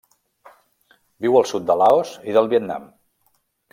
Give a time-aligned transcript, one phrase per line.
[1.25, 2.89] Viu al sud de Laos i del Vietnam.